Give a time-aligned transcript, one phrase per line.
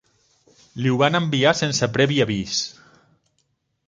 [0.85, 2.63] Li ho van enviar sense previ avís.